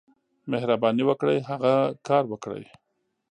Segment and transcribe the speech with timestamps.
[0.51, 1.73] مهرباني وکړئ، هغه
[2.07, 2.63] کار وکړئ.